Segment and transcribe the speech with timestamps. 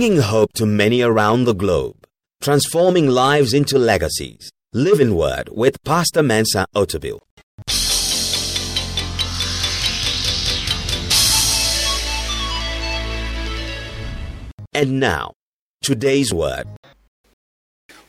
[0.00, 2.06] bringing hope to many around the globe,
[2.40, 4.50] transforming lives into legacies.
[4.72, 7.20] Living Word with Pastor Mensa Otabil.
[14.72, 15.34] And now,
[15.82, 16.66] today's word.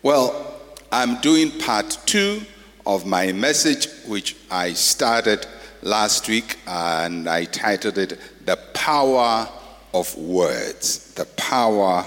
[0.01, 0.61] Well,
[0.93, 2.43] I'm doing part two
[2.85, 5.45] of my message, which I started
[5.81, 9.49] last week, and I titled it The Power
[9.93, 11.13] of Words.
[11.13, 12.05] The Power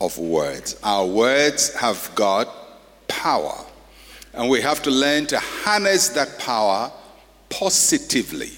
[0.00, 0.78] of Words.
[0.82, 2.48] Our words have got
[3.08, 3.64] power,
[4.34, 6.92] and we have to learn to harness that power
[7.48, 8.50] positively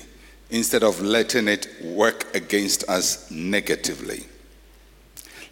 [0.50, 4.24] instead of letting it work against us negatively.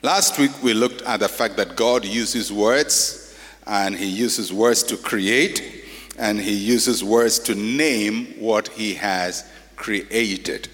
[0.03, 4.83] Last week we looked at the fact that God uses words and he uses words
[4.85, 5.85] to create
[6.19, 9.45] and he uses words to name what he has
[9.77, 10.69] created.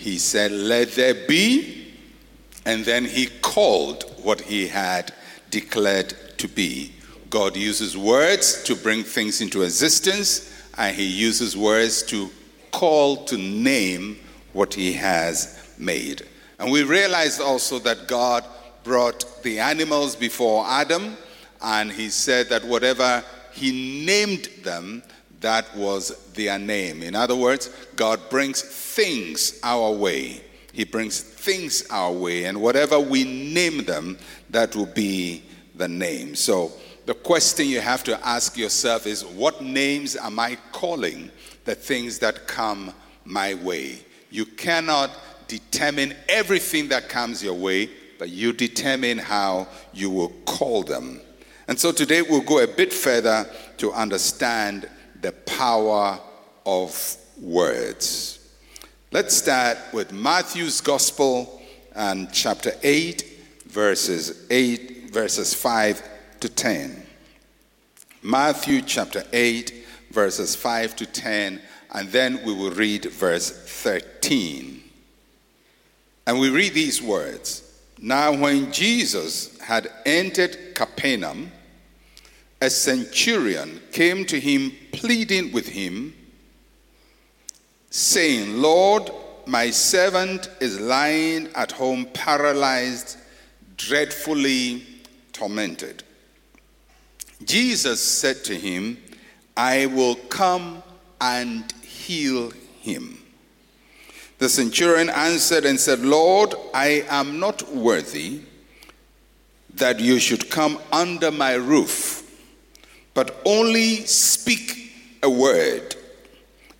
[0.00, 1.92] He said, Let there be,
[2.64, 5.12] and then he called what he had
[5.50, 6.92] declared to be.
[7.28, 12.30] God uses words to bring things into existence, and he uses words to
[12.72, 14.18] call, to name
[14.54, 16.26] what he has made.
[16.58, 18.42] And we realized also that God
[18.82, 21.14] brought the animals before Adam,
[21.60, 25.02] and he said that whatever he named them,
[25.40, 27.02] that was their name.
[27.02, 30.40] In other words, God brings things our way.
[30.72, 34.18] He brings things our way, and whatever we name them,
[34.50, 35.42] that will be
[35.74, 36.34] the name.
[36.34, 36.72] So,
[37.06, 41.30] the question you have to ask yourself is what names am I calling
[41.64, 42.92] the things that come
[43.24, 44.00] my way?
[44.30, 45.10] You cannot
[45.48, 47.90] determine everything that comes your way
[48.20, 51.22] but you determine how you will call them.
[51.66, 53.48] And so today we'll go a bit further
[53.78, 54.86] to understand
[55.20, 56.18] the power
[56.64, 58.38] of words.
[59.12, 61.60] Let's start with Matthew's Gospel
[61.94, 63.24] and chapter 8,
[63.66, 66.02] verses 8, verses 5
[66.40, 67.06] to 10.
[68.22, 71.60] Matthew chapter 8, verses 5 to 10,
[71.92, 74.82] and then we will read verse 13.
[76.26, 77.66] And we read these words.
[77.98, 81.50] Now, when Jesus had entered Capernaum,
[82.60, 86.14] a centurion came to him pleading with him,
[87.90, 89.10] saying, Lord,
[89.46, 93.16] my servant is lying at home paralyzed,
[93.76, 94.84] dreadfully
[95.32, 96.04] tormented.
[97.44, 98.98] Jesus said to him,
[99.56, 100.82] I will come
[101.20, 102.50] and heal
[102.80, 103.18] him.
[104.38, 108.40] The centurion answered and said, Lord, I am not worthy
[109.74, 112.19] that you should come under my roof,
[113.14, 115.96] but only speak a word,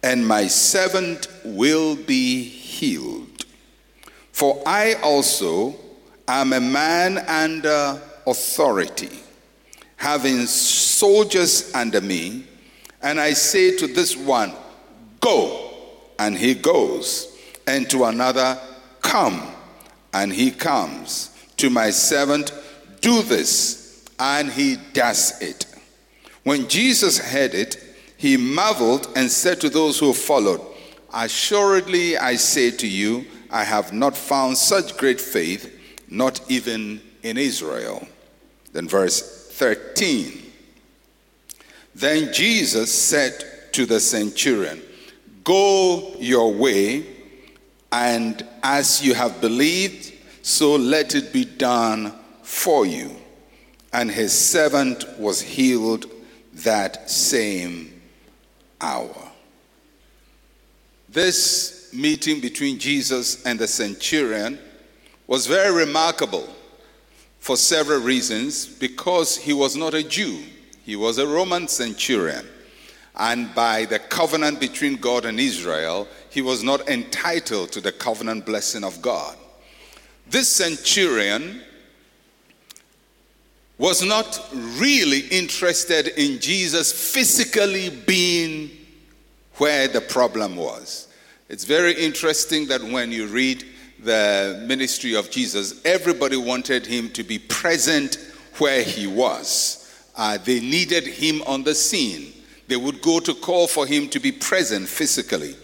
[0.03, 3.45] and my servant will be healed.
[4.33, 5.75] For I also
[6.27, 9.11] am a man under authority,
[9.97, 12.45] having soldiers under me,
[13.03, 14.53] and I say to this one,
[15.21, 15.71] Go,
[16.19, 17.37] and he goes
[17.67, 18.59] and to another,
[19.01, 19.43] Come,
[20.13, 21.31] and he comes.
[21.59, 22.53] To my servant,
[23.01, 25.67] Do this, and he does it.
[26.45, 27.83] When Jesus heard it,
[28.17, 30.61] he marveled and said to those who followed,
[31.13, 35.77] Assuredly, I say to you, I have not found such great faith,
[36.09, 38.07] not even in Israel.
[38.73, 40.41] Then, verse 13.
[41.95, 44.83] Then Jesus said to the centurion,
[45.45, 47.07] Go your way
[47.93, 50.13] and as you have believed,
[50.43, 52.13] so let it be done
[52.43, 53.17] for you.
[53.93, 56.07] And his servant was healed
[56.65, 58.01] that same
[58.81, 59.17] hour.
[61.09, 64.59] This meeting between Jesus and the centurion
[65.27, 66.49] was very remarkable
[67.41, 70.43] for several reasons because he was not a Jew,
[70.85, 72.47] he was a Roman centurion.
[73.17, 78.47] And by the covenant between God and Israel, he was not entitled to the covenant
[78.47, 79.37] blessing of God.
[80.29, 81.61] This centurion
[83.81, 88.71] was not really interested in Jesus physically being
[89.55, 91.09] where the problem was.
[91.49, 93.65] It's very interesting that when you read
[93.99, 98.19] the ministry of Jesus, everybody wanted him to be present
[98.59, 99.91] where he was.
[100.15, 102.35] Uh, they needed him on the scene.
[102.69, 105.57] They would go to call for him to be present physically.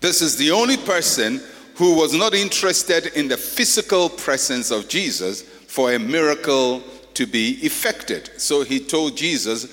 [0.00, 1.42] This is the only person
[1.74, 6.82] who was not interested in the physical presence of Jesus for a miracle
[7.18, 8.30] to be effected.
[8.36, 9.66] So he told Jesus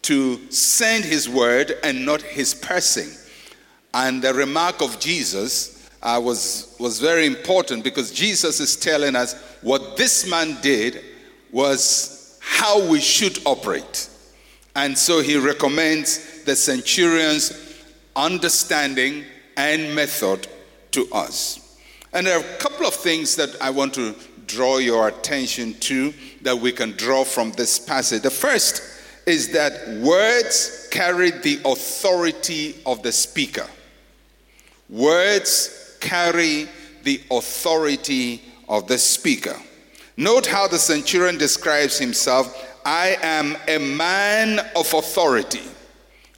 [0.00, 3.12] to send his word and not his person.
[3.92, 9.34] And the remark of Jesus uh, was, was very important because Jesus is telling us
[9.60, 11.04] what this man did
[11.52, 14.08] was how we should operate.
[14.74, 17.84] And so he recommends the centurion's
[18.16, 19.26] understanding
[19.58, 20.48] and method
[20.92, 21.78] to us.
[22.14, 24.14] And there are a couple of things that I want to
[24.46, 26.12] draw your attention to
[26.42, 28.22] that we can draw from this passage.
[28.22, 28.82] The first
[29.26, 33.66] is that words carry the authority of the speaker.
[34.88, 36.68] Words carry
[37.02, 39.56] the authority of the speaker.
[40.16, 45.62] Note how the centurion describes himself I am a man of authority.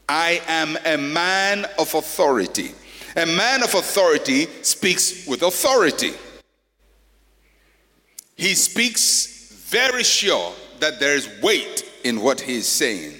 [0.09, 2.73] I am a man of authority.
[3.17, 6.15] A man of authority speaks with authority.
[8.39, 13.15] He speaks very sure that there is weight in what he is saying.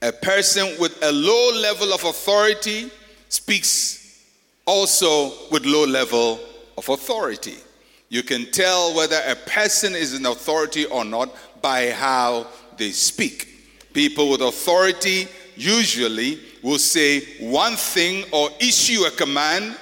[0.00, 2.90] A person with a low level of authority
[3.28, 4.24] speaks
[4.64, 6.40] also with low level
[6.78, 7.56] of authority.
[8.08, 12.46] You can tell whether a person is an authority or not by how
[12.78, 13.48] they speak.
[13.92, 19.76] People with authority usually will say one thing or issue a command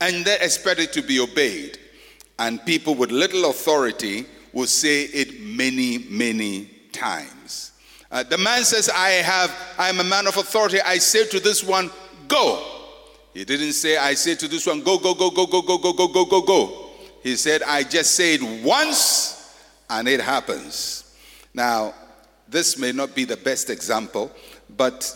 [0.00, 1.78] and then expect it to be obeyed.
[2.38, 7.72] And people with little authority will say it many, many times.
[8.10, 10.80] Uh, the man says, I have, I am a man of authority.
[10.80, 11.90] I say to this one,
[12.26, 12.64] go.
[13.34, 15.92] He didn't say, I say to this one, go, go, go, go, go, go, go,
[15.92, 16.90] go, go, go, go.
[17.22, 19.54] He said, I just say it once
[19.90, 21.14] and it happens.
[21.52, 21.94] Now,
[22.48, 24.32] this may not be the best example,
[24.76, 25.14] but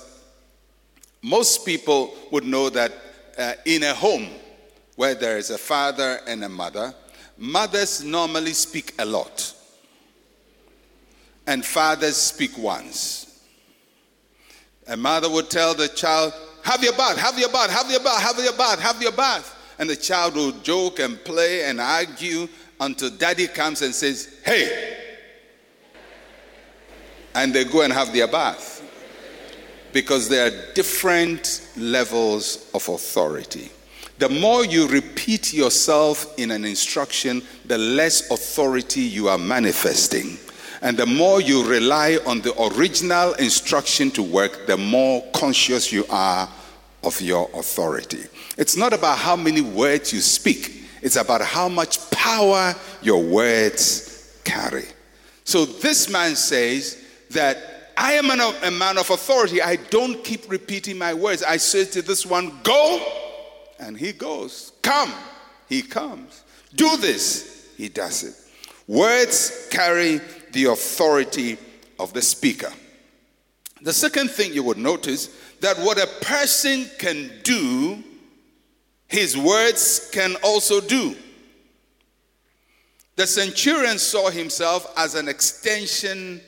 [1.23, 2.93] most people would know that
[3.39, 4.29] uh, in a home
[4.97, 6.95] where there is a father and a mother,
[7.43, 9.53] mothers normally speak a lot,
[11.49, 13.44] and fathers speak once.
[14.87, 18.23] A mother would tell the child, Have your bath, have your bath, have your bath,
[18.23, 19.59] have your bath, have your bath.
[19.81, 22.47] And the child will joke and play and argue
[22.81, 24.99] until daddy comes and says, Hey!
[27.35, 28.83] And they go and have their bath
[29.93, 33.71] because there are different levels of authority.
[34.19, 40.38] The more you repeat yourself in an instruction, the less authority you are manifesting.
[40.81, 46.05] And the more you rely on the original instruction to work, the more conscious you
[46.11, 46.49] are
[47.03, 48.25] of your authority.
[48.59, 54.41] It's not about how many words you speak, it's about how much power your words
[54.44, 54.87] carry.
[55.44, 57.59] So this man says that
[57.97, 59.61] I am a man of authority.
[59.61, 61.43] I don't keep repeating my words.
[61.43, 63.00] I say to this one, go,
[63.82, 64.73] and he goes.
[64.82, 65.12] Come,
[65.69, 66.44] he comes.
[66.75, 68.34] Do this, he does it.
[68.87, 70.20] Words carry
[70.52, 71.58] the authority
[71.99, 72.73] of the speaker.
[73.82, 75.29] The second thing you would notice
[75.61, 78.02] that what a person can do,
[79.08, 81.17] his words can also do.
[83.17, 86.40] The centurion saw himself as an extension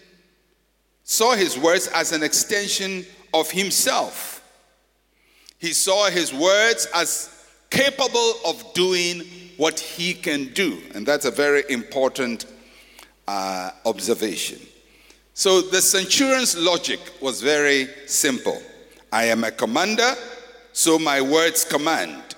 [1.04, 3.04] saw his words as an extension
[3.34, 4.33] of himself.
[5.64, 7.30] He saw his words as
[7.70, 9.22] capable of doing
[9.56, 10.78] what he can do.
[10.94, 12.44] And that's a very important
[13.26, 14.58] uh, observation.
[15.32, 18.60] So the centurion's logic was very simple
[19.10, 20.12] I am a commander,
[20.74, 22.36] so my words command.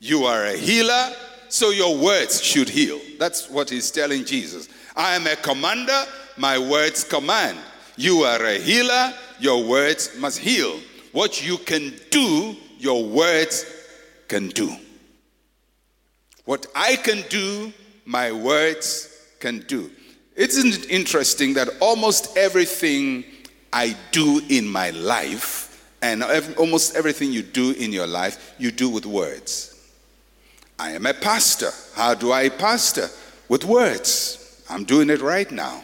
[0.00, 1.12] You are a healer,
[1.48, 2.98] so your words should heal.
[3.20, 4.68] That's what he's telling Jesus.
[4.96, 6.02] I am a commander,
[6.36, 7.56] my words command.
[7.96, 10.80] You are a healer, your words must heal.
[11.12, 13.64] What you can do, your words
[14.28, 14.74] can do.
[16.44, 17.72] What I can do,
[18.04, 19.08] my words
[19.40, 19.90] can do.
[20.36, 23.24] Isn't it interesting that almost everything
[23.72, 25.62] I do in my life,
[26.02, 26.22] and
[26.58, 29.70] almost everything you do in your life, you do with words?
[30.78, 31.70] I am a pastor.
[31.94, 33.08] How do I pastor?
[33.48, 34.62] With words.
[34.68, 35.82] I'm doing it right now.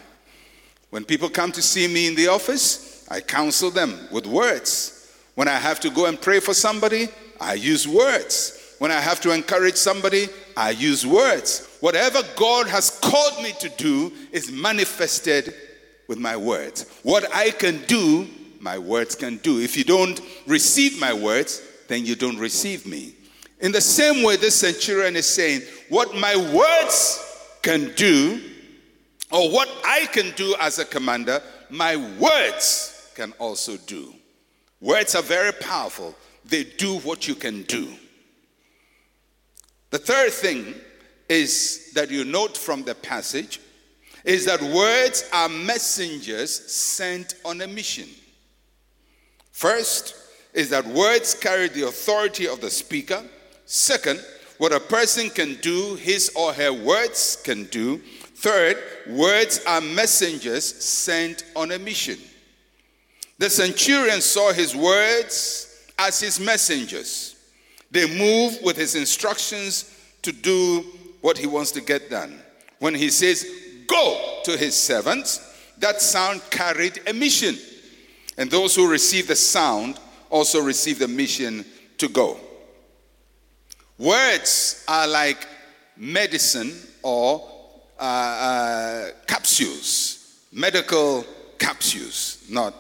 [0.91, 5.00] When people come to see me in the office, I counsel them with words.
[5.41, 7.09] When I have to go and pray for somebody,
[7.41, 8.75] I use words.
[8.77, 11.67] When I have to encourage somebody, I use words.
[11.81, 15.55] Whatever God has called me to do is manifested
[16.09, 16.85] with my words.
[17.05, 18.29] What I can do,
[18.61, 19.61] my words can do.
[19.61, 23.15] If you don't receive my words, then you don't receive me.
[23.61, 28.43] In the same way, this centurion is saying, What my words can do,
[29.33, 34.13] or what I can do as a commander, my words can also do.
[34.81, 37.89] Words are very powerful, they do what you can do.
[39.91, 40.75] The third thing
[41.29, 43.61] is that you note from the passage
[44.25, 48.09] is that words are messengers sent on a mission.
[49.53, 50.15] First
[50.53, 53.23] is that words carry the authority of the speaker.
[53.67, 54.23] Second,
[54.59, 57.99] what a person can do, his or her words can do.
[57.99, 62.19] Third, words are messengers sent on a mission.
[63.41, 67.37] The centurion saw his words as his messengers.
[67.91, 70.85] They move with his instructions to do
[71.23, 72.39] what he wants to get done.
[72.81, 73.47] When he says,
[73.87, 77.57] Go to his servants, that sound carried a mission.
[78.37, 81.65] And those who receive the sound also receive the mission
[81.97, 82.37] to go.
[83.97, 85.49] Words are like
[85.97, 87.49] medicine or
[87.99, 91.25] uh, uh, capsules, medical
[91.59, 92.75] capsules, not,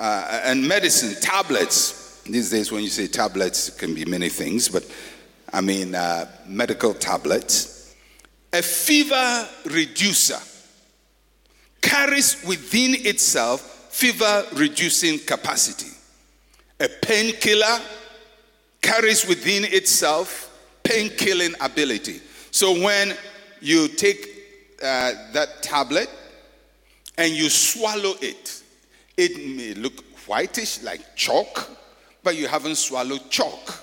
[0.00, 2.22] uh, and medicine, tablets.
[2.22, 4.84] These days, when you say tablets, it can be many things, but
[5.52, 7.94] I mean uh, medical tablets.
[8.52, 10.38] A fever reducer
[11.82, 15.90] carries within itself fever reducing capacity.
[16.80, 17.80] A painkiller
[18.80, 20.46] carries within itself
[20.82, 22.20] pain killing ability.
[22.50, 23.14] So when
[23.60, 24.26] you take
[24.82, 26.08] uh, that tablet
[27.18, 28.59] and you swallow it,
[29.20, 31.68] it may look whitish like chalk,
[32.22, 33.82] but you haven't swallowed chalk.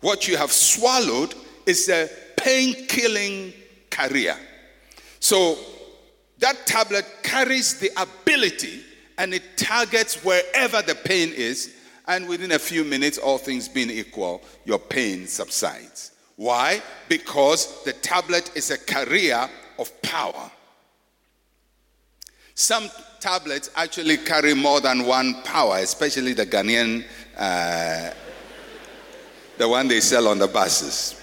[0.00, 1.34] What you have swallowed
[1.66, 2.08] is a
[2.38, 3.52] pain killing
[3.90, 4.36] carrier.
[5.18, 5.58] So
[6.38, 8.80] that tablet carries the ability
[9.18, 11.76] and it targets wherever the pain is,
[12.08, 16.12] and within a few minutes, all things being equal, your pain subsides.
[16.36, 16.80] Why?
[17.06, 19.46] Because the tablet is a carrier
[19.78, 20.50] of power.
[22.60, 22.90] Some
[23.20, 27.06] tablets actually carry more than one power, especially the Ghanaian,
[27.38, 28.10] uh,
[29.56, 31.18] the one they sell on the buses.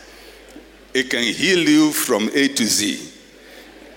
[0.95, 3.11] It can heal you from A to Z.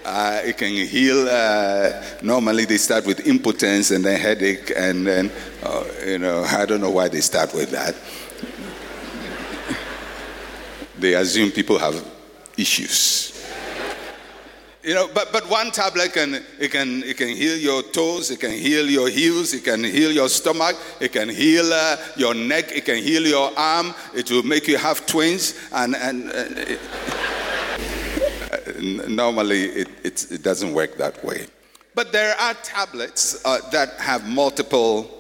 [0.05, 1.27] Uh, it can heal.
[1.31, 5.33] Uh, normally, they start with impotence and then headache, and then,
[5.63, 7.97] uh, you know, I don't know why they start with that
[10.99, 12.07] they assume people have
[12.59, 13.40] issues.
[14.83, 18.41] You know, but, but one tablet can it can it can heal your toes, it
[18.41, 22.73] can heal your heels, it can heal your stomach, it can heal uh, your neck,
[22.73, 23.95] it can heal your arm.
[24.15, 26.81] It will make you have twins, and and uh, it,
[29.11, 31.47] normally it, it, it doesn't work that way.
[31.95, 35.11] But there are tablets uh, that have multiple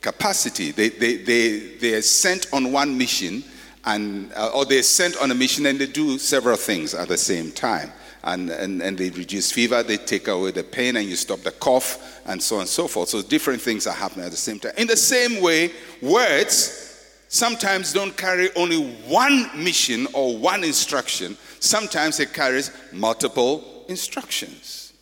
[0.00, 0.72] capacity.
[0.72, 3.44] They they they they are sent on one mission
[3.84, 7.16] and uh, or they're sent on a mission and they do several things at the
[7.16, 7.92] same time.
[8.26, 11.52] And, and, and they reduce fever, they take away the pain, and you stop the
[11.52, 13.08] cough, and so on and so forth.
[13.08, 14.72] So different things are happening at the same time.
[14.76, 15.70] In the same way,
[16.02, 24.92] words sometimes don't carry only one mission or one instruction, sometimes it carries multiple instructions.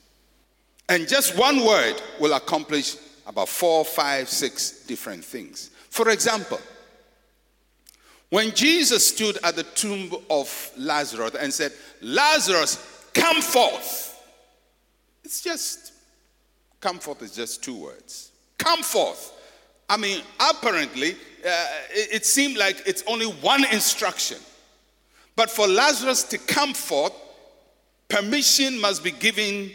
[0.90, 5.70] And just one word will accomplish about four, five, six different things.
[5.88, 6.60] For example,
[8.28, 14.22] when Jesus stood at the tomb of Lazarus and said, Lazarus, come forth.
[15.24, 15.92] It's just,
[16.80, 18.32] come forth is just two words.
[18.58, 19.32] Come forth.
[19.88, 24.38] I mean, apparently, uh, it, it seemed like it's only one instruction.
[25.36, 27.12] But for Lazarus to come forth,
[28.08, 29.70] permission must be given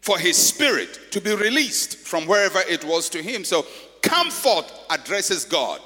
[0.00, 3.44] for his spirit to be released from wherever it was to him.
[3.44, 3.66] So,
[4.02, 5.80] come forth addresses God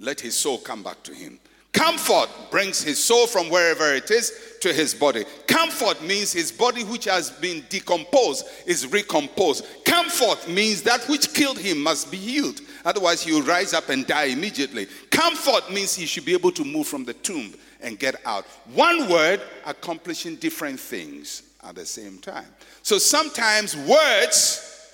[0.00, 1.38] let his soul come back to him.
[1.72, 5.24] Comfort brings his soul from wherever it is to his body.
[5.46, 9.64] Comfort means his body, which has been decomposed, is recomposed.
[9.84, 12.60] Comfort means that which killed him must be healed.
[12.84, 14.86] Otherwise, he will rise up and die immediately.
[15.10, 18.44] Comfort means he should be able to move from the tomb and get out.
[18.74, 22.46] One word accomplishing different things at the same time.
[22.82, 24.90] So sometimes words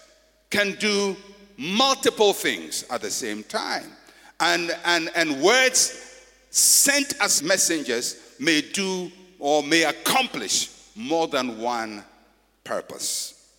[0.51, 1.17] can do
[1.57, 3.85] multiple things at the same time
[4.41, 6.14] and, and, and words
[6.55, 12.05] sent as messengers may do or may accomplish more than one
[12.63, 13.53] purpose.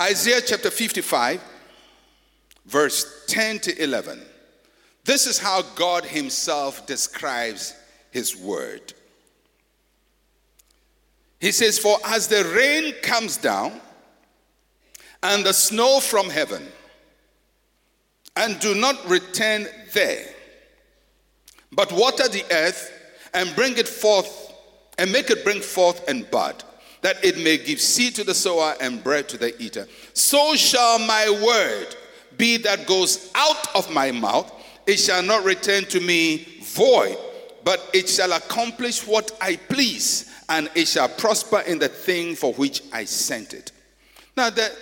[0.00, 1.42] Isaiah chapter 55,
[2.66, 4.22] verse 10 to 11.
[5.04, 7.74] This is how God Himself describes
[8.12, 8.94] His word.
[11.40, 13.80] He says, For as the rain comes down
[15.24, 16.64] and the snow from heaven,
[18.36, 20.26] and do not return there,
[21.72, 22.92] but water the earth
[23.34, 24.52] and bring it forth
[24.98, 26.62] and make it bring forth and bud,
[27.02, 29.88] that it may give seed to the sower and bread to the eater.
[30.12, 31.96] So shall my word
[32.36, 34.52] be that goes out of my mouth.
[34.86, 37.16] It shall not return to me void,
[37.64, 42.52] but it shall accomplish what I please, and it shall prosper in the thing for
[42.54, 43.72] which I sent it.
[44.36, 44.72] Now, that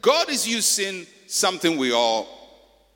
[0.00, 2.28] God is using something we all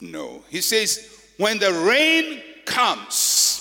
[0.01, 0.43] know.
[0.49, 3.55] He says, when the rain comes,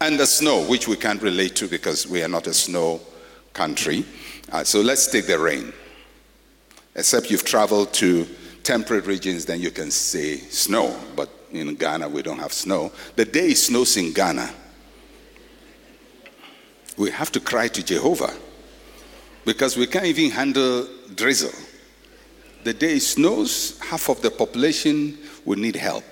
[0.00, 3.00] and the snow, which we can't relate to because we are not a snow
[3.52, 4.04] country.
[4.50, 5.72] Uh, so let's take the rain.
[6.94, 8.26] Except you've traveled to
[8.62, 10.96] temperate regions, then you can say snow.
[11.14, 12.92] But in Ghana, we don't have snow.
[13.16, 14.50] The day it snows in Ghana,
[16.96, 18.34] we have to cry to Jehovah
[19.44, 21.52] because we can't even handle drizzle.
[22.64, 26.04] The day it snows, half of the population will need help,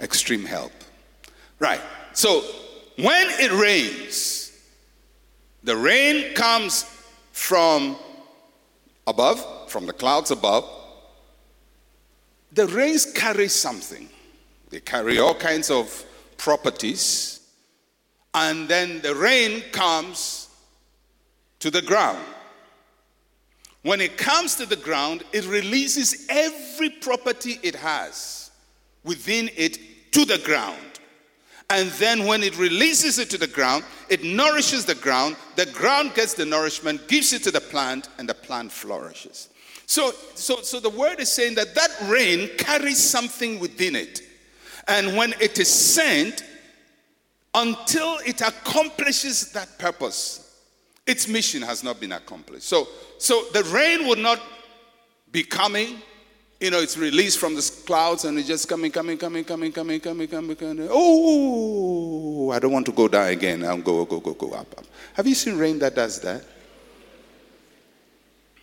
[0.00, 0.72] extreme help.
[1.58, 1.80] Right.
[2.12, 2.42] So
[2.96, 4.52] when it rains,
[5.62, 6.84] the rain comes
[7.32, 7.96] from
[9.06, 10.68] above, from the clouds above.
[12.52, 14.08] The rains carry something.
[14.70, 16.04] They carry all kinds of
[16.36, 17.40] properties.
[18.34, 20.48] And then the rain comes
[21.60, 22.24] to the ground.
[23.82, 28.45] When it comes to the ground, it releases every property it has
[29.06, 30.76] within it to the ground.
[31.70, 35.36] And then when it releases it to the ground, it nourishes the ground.
[35.56, 39.48] The ground gets the nourishment, gives it to the plant, and the plant flourishes.
[39.86, 44.20] So, so, so the word is saying that that rain carries something within it.
[44.88, 46.44] And when it is sent,
[47.54, 50.60] until it accomplishes that purpose,
[51.06, 52.66] its mission has not been accomplished.
[52.66, 52.86] So,
[53.18, 54.40] so the rain would not
[55.32, 56.02] be coming.
[56.58, 60.00] You know, it's released from the clouds and it's just coming, coming, coming, coming, coming,
[60.00, 60.88] coming, coming, coming.
[60.90, 63.62] Oh, I don't want to go down again.
[63.62, 64.86] I'll go, go, go, go up, up.
[65.14, 66.42] Have you seen rain that does that?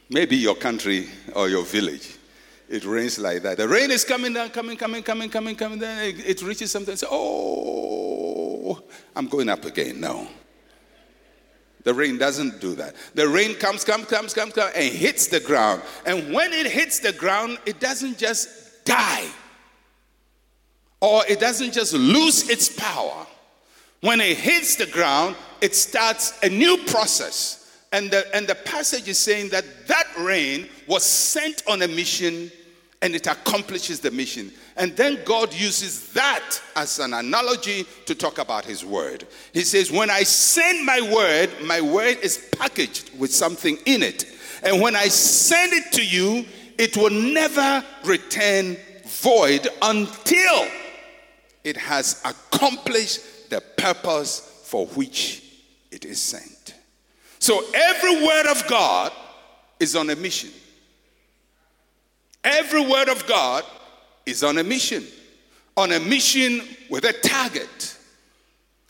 [0.10, 2.18] Maybe your country or your village.
[2.68, 3.58] It rains like that.
[3.58, 5.80] The rain is coming down, coming, coming, coming, coming, coming.
[5.80, 6.96] Then it, reaches something.
[6.96, 8.82] Say, oh,
[9.16, 10.00] I'm going up again.
[10.00, 10.28] No.
[11.84, 12.96] The rain doesn't do that.
[13.14, 15.82] The rain comes, comes, comes, comes, comes, and hits the ground.
[16.06, 19.28] And when it hits the ground, it doesn't just die,
[21.02, 23.26] or it doesn't just lose its power.
[24.02, 27.60] When it hits the ground, it starts a new process.
[27.92, 32.52] And the, and the passage is saying that that rain was sent on a mission
[33.04, 34.50] and it accomplishes the mission.
[34.78, 39.28] And then God uses that as an analogy to talk about his word.
[39.52, 44.26] He says, When I send my word, my word is packaged with something in it.
[44.64, 46.46] And when I send it to you,
[46.78, 50.68] it will never return void until
[51.66, 55.44] it has accomplished the purpose for which
[55.92, 56.76] it is sent.
[57.40, 59.12] So every word of God
[59.82, 60.52] is on a mission.
[62.44, 63.64] Every word of God
[64.26, 65.06] is on a mission,
[65.78, 67.98] on a mission with a target.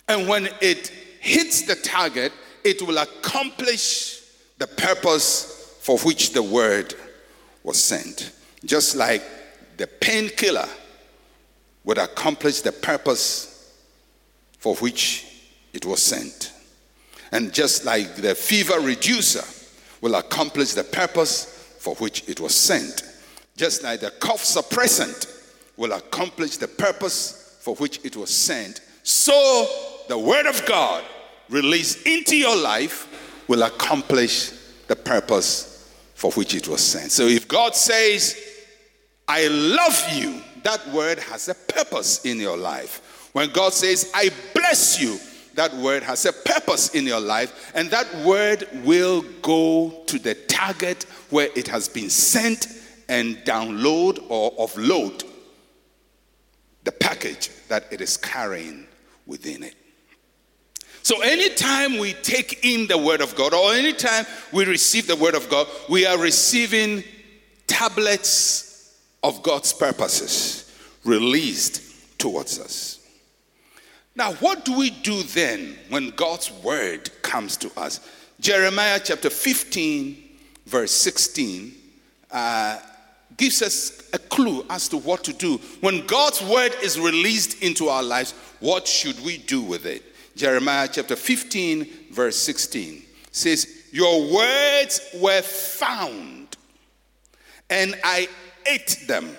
[0.07, 0.89] And when it
[1.19, 4.21] hits the target, it will accomplish
[4.57, 6.93] the purpose for which the word
[7.63, 8.31] was sent.
[8.65, 9.23] Just like
[9.77, 10.67] the painkiller
[11.83, 13.73] would accomplish the purpose
[14.59, 15.25] for which
[15.73, 16.53] it was sent.
[17.31, 19.43] And just like the fever reducer
[20.01, 23.03] will accomplish the purpose for which it was sent.
[23.55, 25.27] Just like the cough suppressant
[25.77, 29.67] will accomplish the purpose for which it was sent, so
[30.07, 31.03] the Word of God
[31.49, 34.51] released into your life will accomplish
[34.87, 37.11] the purpose for which it was sent.
[37.11, 38.39] So if God says,
[39.27, 43.29] I love you, that word has a purpose in your life.
[43.33, 45.19] When God says, I bless you,
[45.55, 50.35] that word has a purpose in your life, and that word will go to the
[50.35, 52.67] target where it has been sent
[53.09, 55.23] and download or offload
[56.83, 58.87] the package that it is carrying
[59.25, 59.75] within it.
[61.01, 65.35] So, anytime we take in the Word of God, or anytime we receive the Word
[65.35, 67.03] of God, we are receiving
[67.67, 70.71] tablets of God's purposes
[71.03, 73.05] released towards us.
[74.15, 77.99] Now, what do we do then when God's Word comes to us?
[78.39, 80.23] Jeremiah chapter 15,
[80.65, 81.73] verse 16.
[82.31, 82.79] Uh,
[83.37, 85.57] gives us a clue as to what to do.
[85.81, 90.03] When God's word is released into our lives, what should we do with it?
[90.35, 96.57] Jeremiah chapter 15, verse 16 says, Your words were found,
[97.69, 98.27] and I
[98.65, 99.35] ate them.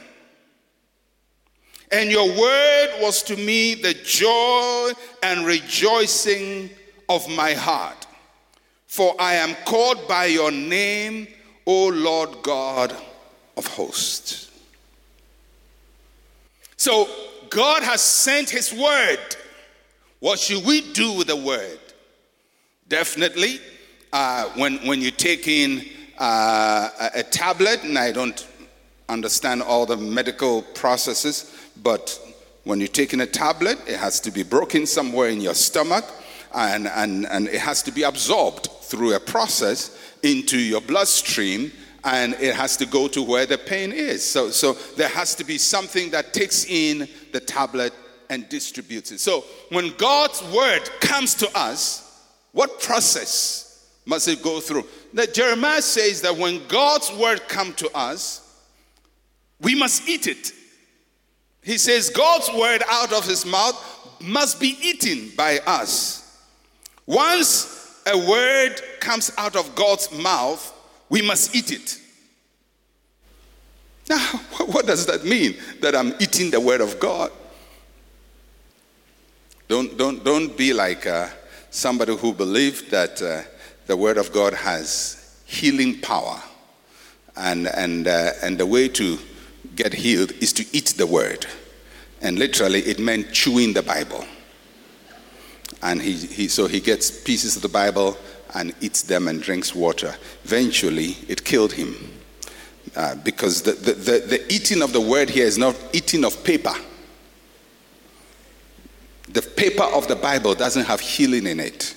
[1.91, 6.71] And your word was to me the joy and rejoicing
[7.09, 8.07] of my heart.
[8.87, 11.29] For I am called by your name,
[11.67, 12.95] O Lord God
[13.57, 14.51] of hosts.
[16.77, 17.09] So
[17.51, 19.37] God has sent his word.
[20.21, 21.79] What should we do with the word?
[22.89, 23.61] Definitely,
[24.13, 25.85] uh, when, when you take in
[26.19, 28.47] uh, a, a tablet, and I don't
[29.09, 32.19] understand all the medical processes, but
[32.65, 36.05] When you're taking a tablet, it has to be broken somewhere in your stomach
[36.55, 41.71] and, and, and it has to be absorbed through a process into your bloodstream
[42.05, 44.29] and it has to go to where the pain is.
[44.29, 47.93] So, so there has to be something that takes in the tablet
[48.29, 49.21] and distributes it.
[49.21, 54.85] So when God's word comes to us, what process must it go through?
[55.15, 58.41] That Jeremiah says that when God's word comes to us,
[59.61, 60.53] we must eat it.
[61.63, 66.21] He says God's word out of his mouth must be eaten by us.
[67.07, 70.74] Once a word comes out of God's mouth,
[71.15, 72.01] we must eat it.
[74.11, 74.19] Now,
[74.67, 75.55] what does that mean?
[75.81, 77.31] That I'm eating the word of God?
[79.69, 81.29] Don't, don't, don't be like uh,
[81.71, 83.43] somebody who believed that uh,
[83.87, 86.43] the word of God has healing power.
[87.37, 89.17] And, and, uh, and the way to
[89.77, 91.47] get healed is to eat the word.
[92.23, 94.25] And literally, it meant chewing the Bible.
[95.81, 98.17] And he, he, so he gets pieces of the Bible
[98.55, 100.15] and eats them and drinks water.
[100.45, 101.95] Eventually, it killed him.
[102.95, 106.45] Uh, because the, the, the, the eating of the word here is not eating of
[106.45, 106.75] paper.
[109.31, 111.97] The paper of the Bible doesn't have healing in it.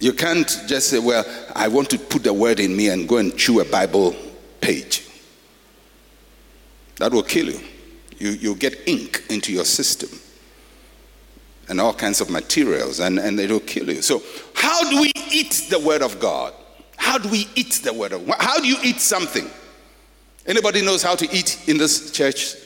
[0.00, 3.18] You can't just say, Well, I want to put the word in me and go
[3.18, 4.16] and chew a Bible
[4.60, 5.06] page.
[6.96, 7.60] That will kill you.
[8.18, 10.08] You, you get ink into your system
[11.68, 14.02] and all kinds of materials, and, and it will kill you.
[14.02, 14.22] So,
[14.54, 16.52] how do we eat the Word of God?
[16.96, 18.36] How do we eat the Word of God?
[18.38, 19.48] How do you eat something?
[20.46, 22.56] Anybody knows how to eat in this church?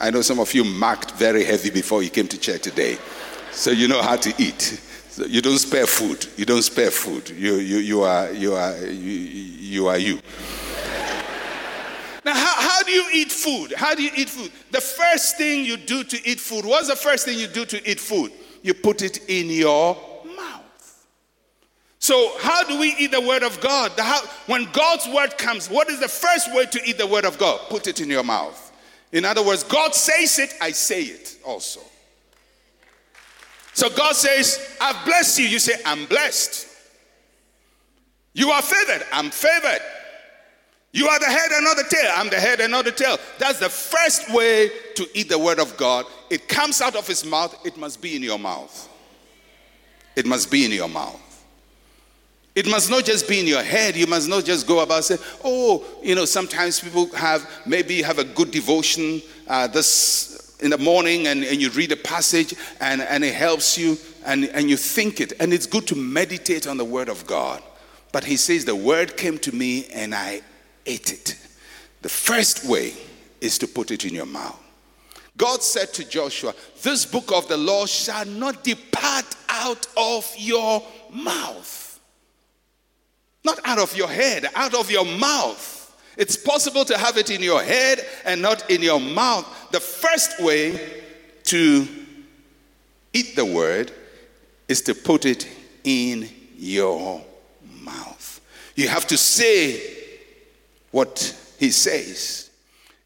[0.00, 2.98] I know some of you marked very heavy before you came to church today.
[3.52, 4.60] So you know how to eat.
[5.08, 6.26] So you don't spare food.
[6.36, 7.30] You don't spare food.
[7.30, 10.18] You, you, you, are, you, are, you, you are you.
[12.24, 13.72] Now, how, how do you eat food?
[13.76, 14.50] How do you eat food?
[14.70, 17.90] The first thing you do to eat food, what's the first thing you do to
[17.90, 18.32] eat food?
[18.62, 21.06] You put it in your mouth.
[21.98, 23.94] So, how do we eat the word of God?
[23.96, 27.26] The how, when God's word comes, what is the first way to eat the word
[27.26, 27.60] of God?
[27.68, 28.72] Put it in your mouth.
[29.12, 31.80] In other words, God says it, I say it also.
[33.74, 35.46] So God says, I've blessed you.
[35.46, 36.68] You say, I'm blessed.
[38.32, 39.04] You are favored.
[39.12, 39.80] I'm favored.
[40.94, 42.12] You are the head and not the tail.
[42.14, 43.18] I'm the head and not the tail.
[43.38, 46.06] That's the first way to eat the word of God.
[46.30, 48.88] It comes out of his mouth, it must be in your mouth.
[50.14, 51.20] It must be in your mouth.
[52.54, 53.96] It must not just be in your head.
[53.96, 58.20] You must not just go about saying, "Oh, you know." Sometimes people have maybe have
[58.20, 63.02] a good devotion uh, this in the morning, and, and you read a passage, and,
[63.02, 66.76] and it helps you, and, and you think it, and it's good to meditate on
[66.76, 67.60] the Word of God.
[68.12, 70.42] But He says, "The Word came to me, and I
[70.86, 71.36] ate it.
[72.02, 72.94] The first way
[73.40, 74.60] is to put it in your mouth.
[75.36, 80.82] God said to Joshua, This book of the law shall not depart out of your
[81.12, 82.00] mouth.
[83.44, 85.80] Not out of your head, out of your mouth.
[86.16, 89.46] It's possible to have it in your head and not in your mouth.
[89.72, 91.02] The first way
[91.44, 91.88] to
[93.12, 93.92] eat the word
[94.68, 95.48] is to put it
[95.82, 97.22] in your
[97.82, 98.40] mouth.
[98.76, 100.03] You have to say
[100.94, 102.50] what he says.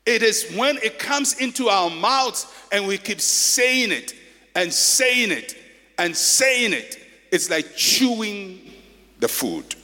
[0.04, 4.12] It is when it comes into our mouths and we keep saying it
[4.54, 5.56] and saying it
[5.96, 6.98] and saying it.
[7.32, 8.60] It's like chewing
[9.20, 9.74] the food.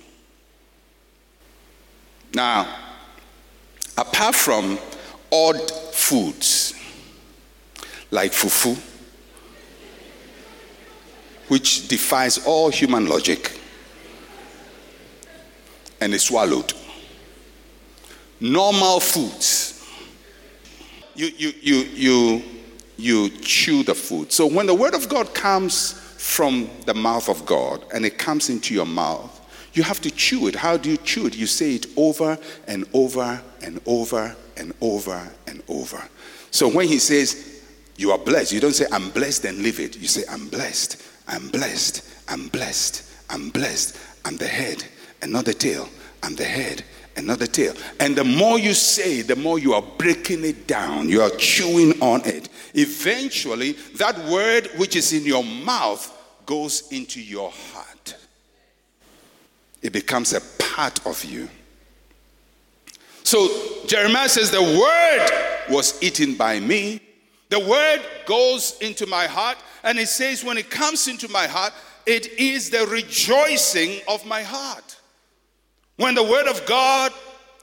[2.34, 2.68] Now,
[3.96, 4.78] apart from
[5.32, 6.74] odd foods
[8.10, 8.78] like fufu,
[11.48, 13.58] which defies all human logic
[16.02, 16.74] and is swallowed
[18.44, 19.82] normal foods.
[21.14, 22.42] You, you, you, you,
[22.96, 24.32] you chew the food.
[24.32, 28.50] So when the word of God comes from the mouth of God and it comes
[28.50, 29.40] into your mouth,
[29.72, 30.54] you have to chew it.
[30.54, 31.36] How do you chew it?
[31.36, 36.02] You say it over and over and over and over and over.
[36.50, 37.62] So when he says,
[37.96, 39.96] You are blessed, you don't say, I'm blessed and leave it.
[39.96, 43.98] You say, I'm blessed, I'm blessed, I'm blessed, I'm blessed.
[44.24, 44.84] I'm the head
[45.22, 45.88] and not the tail.
[46.22, 46.82] I'm the head
[47.16, 47.74] another tail.
[48.00, 52.00] And the more you say, the more you are breaking it down, you are chewing
[52.00, 52.48] on it.
[52.74, 56.10] Eventually, that word which is in your mouth
[56.46, 58.16] goes into your heart.
[59.82, 61.48] It becomes a part of you.
[63.22, 63.48] So
[63.86, 67.00] Jeremiah says, The word was eaten by me.
[67.50, 69.58] The word goes into my heart.
[69.82, 71.72] And it says, When it comes into my heart,
[72.06, 74.93] it is the rejoicing of my heart.
[75.96, 77.12] When the word of God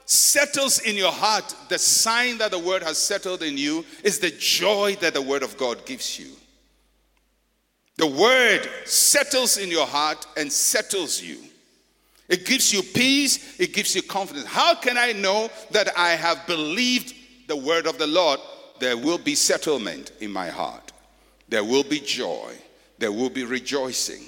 [0.06, 4.30] settles in your heart, the sign that the word has settled in you is the
[4.30, 6.30] joy that the word of God gives you.
[7.96, 11.38] The word settles in your heart and settles you.
[12.28, 14.46] It gives you peace, it gives you confidence.
[14.46, 17.14] How can I know that I have believed
[17.46, 18.40] the word of the Lord?
[18.80, 20.92] There will be settlement in my heart,
[21.48, 22.54] there will be joy,
[22.98, 24.24] there will be rejoicing.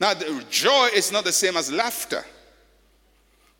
[0.00, 2.24] Now, the joy is not the same as laughter.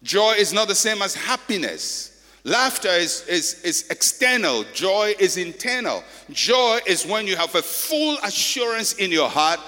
[0.02, 2.10] Joy is not the same as happiness.
[2.44, 6.02] Laughter is, is, is external, joy is internal.
[6.30, 9.60] Joy is when you have a full assurance in your heart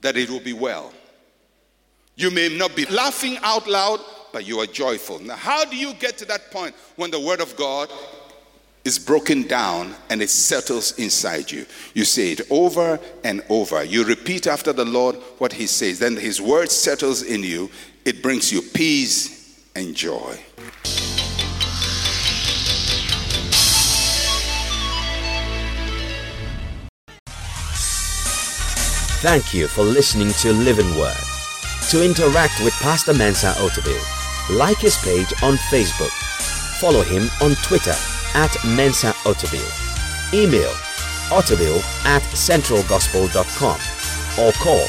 [0.00, 0.92] that it will be well.
[2.16, 4.00] You may not be laughing out loud,
[4.32, 5.20] but you are joyful.
[5.20, 7.92] Now, how do you get to that point when the Word of God
[8.84, 11.64] is broken down and it settles inside you?
[11.94, 13.84] You say it over and over.
[13.84, 16.00] You repeat after the Lord what He says.
[16.00, 17.70] Then His Word settles in you,
[18.04, 19.43] it brings you peace
[19.74, 20.38] and joy.
[29.22, 31.16] Thank you for listening to Living Word.
[31.90, 36.12] To interact with Pastor Mensa Otabil, like his page on Facebook.
[36.78, 37.94] Follow him on Twitter
[38.34, 39.64] at Mensa Otabil.
[40.34, 40.72] Email
[41.30, 43.78] otabil at centralgospel.com
[44.44, 44.86] or call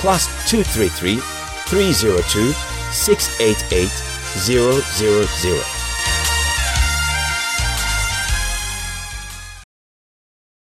[0.00, 1.16] plus 233
[1.66, 2.52] 302
[2.92, 5.81] 688 Zero Zero Zero.